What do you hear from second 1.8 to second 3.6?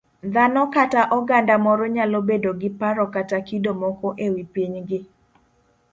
nyalo bedo gi paro kata